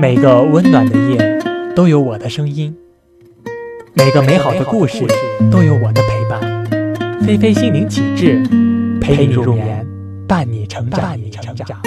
[0.00, 1.40] 每个温暖的夜
[1.74, 2.76] 都有我的声音，
[3.94, 5.04] 每个美好的故事
[5.50, 6.64] 都有我的陪伴。
[7.22, 8.42] 菲菲心灵启智，
[9.00, 9.86] 陪你入眠，
[10.28, 11.00] 伴你成长。
[11.00, 11.80] 伴你成长。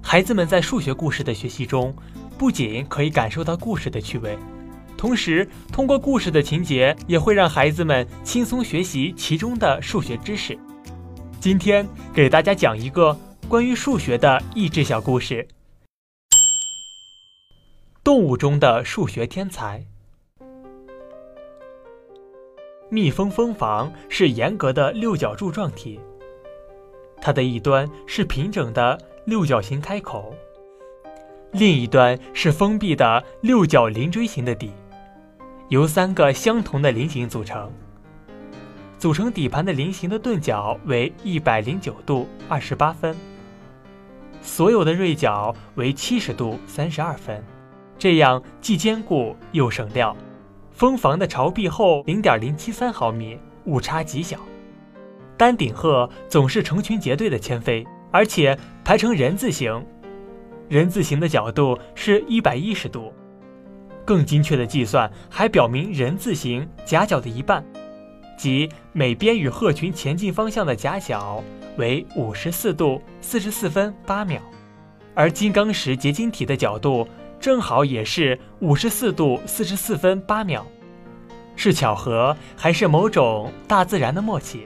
[0.00, 1.94] 孩子们在数学故事的学习中，
[2.36, 4.36] 不仅可以感受到故事的趣味，
[4.96, 10.58] 同时通过故事的情节，也会让孩子们轻松学习其中的数学知识。
[11.40, 13.16] 今天给大家讲一个
[13.48, 15.48] 关于数学的益智小故事：
[18.04, 19.82] 动物中的数学天才。
[22.90, 25.98] 蜜蜂蜂房是严格的六角柱状体，
[27.22, 29.00] 它的一端是平整的。
[29.26, 30.34] 六角形开口，
[31.52, 34.72] 另一端是封闭的六角棱锥形的底，
[35.68, 37.70] 由三个相同的菱形组成。
[39.00, 43.16] 组成底盘的菱形的钝角为一百零九度二十八分，
[44.42, 47.42] 所有的锐角为七十度三十二分，
[47.98, 50.14] 这样既坚固又省料。
[50.70, 54.38] 蜂房的巢壁厚零点零七三毫米，误差极小。
[55.34, 57.82] 丹顶鹤总是成群结队的迁飞。
[58.12, 59.86] 而且排成人字形，
[60.68, 63.14] 人字形的角度是一百一十度。
[64.04, 67.64] 更精确的计算还表明，人字形夹角的一半，
[68.40, 71.44] 即每边与鹤群前进方向的夹角
[71.76, 74.40] 为五十四度四十四分八秒，
[75.14, 77.06] 而金刚石结晶体的角度
[77.38, 80.66] 正好也是五十四度四十四分八秒。
[81.54, 84.60] 是巧合还是某种大自然的默契？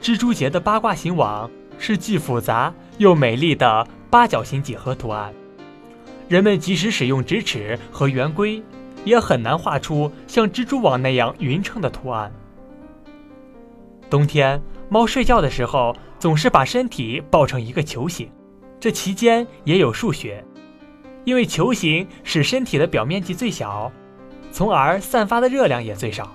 [0.00, 1.50] 蜘蛛结的八卦形网。
[1.80, 5.32] 是既复杂又美丽的八角形几何图案。
[6.28, 8.60] 人们即使使用直尺和圆规，
[9.04, 12.32] 也很难画出像蜘蛛网那样匀称的图案。
[14.10, 18.30] 冬天，猫睡觉的时候总是把身体抱成一个球形，
[18.80, 20.42] 这其间也有数学，
[21.24, 23.92] 因为球形使身体的表面积最小，
[24.50, 26.34] 从而散发的热量也最少。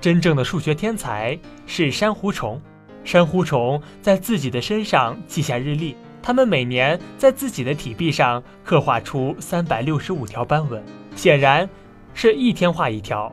[0.00, 2.60] 真正的数学天才是珊瑚虫。
[3.04, 11.68] 珊瑚虫在自己的身上记下日历，它们每年在自己的体壁上刻画出三百六十五条斑纹，显然
[12.12, 13.32] 是一天画一条。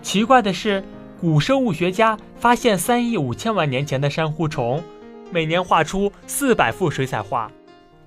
[0.00, 0.84] 奇怪的是，
[1.18, 4.82] 古生物学家发现三亿五千万年前的珊瑚虫
[5.30, 7.50] 每年画出四百幅水彩画。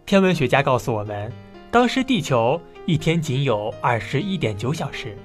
[0.06, 1.32] 天文学家告诉我们，
[1.72, 5.18] 当时地球一天仅有二十一点九小时，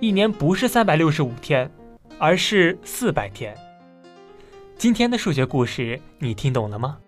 [0.00, 1.70] 一年不是三百六十五天，
[2.18, 3.54] 而是四百天。
[4.76, 6.98] 今天的数学故事，你听懂了吗？